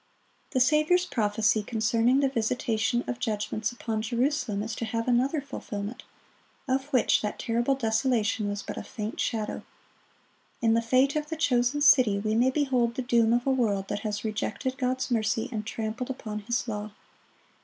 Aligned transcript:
The 0.49 0.59
Saviour's 0.59 1.05
prophecy 1.05 1.61
concerning 1.61 2.21
the 2.21 2.27
visitation 2.29 3.03
of 3.05 3.19
judgments 3.19 3.71
upon 3.71 4.01
Jerusalem 4.01 4.63
is 4.63 4.73
to 4.77 4.85
have 4.85 5.07
another 5.07 5.41
fulfilment, 5.41 6.01
of 6.67 6.85
which 6.87 7.21
that 7.21 7.37
terrible 7.37 7.75
desolation 7.75 8.49
was 8.49 8.63
but 8.63 8.77
a 8.77 8.83
faint 8.83 9.19
shadow. 9.19 9.61
In 10.59 10.73
the 10.73 10.81
fate 10.81 11.15
of 11.15 11.29
the 11.29 11.37
chosen 11.37 11.81
city 11.81 12.17
we 12.17 12.33
may 12.33 12.49
behold 12.49 12.95
the 12.95 13.03
doom 13.03 13.31
of 13.31 13.45
a 13.45 13.51
world 13.51 13.89
that 13.89 13.99
has 13.99 14.23
rejected 14.25 14.79
God's 14.79 15.11
mercy 15.11 15.47
and 15.51 15.67
trampled 15.67 16.09
upon 16.09 16.39
His 16.39 16.67
law. 16.67 16.89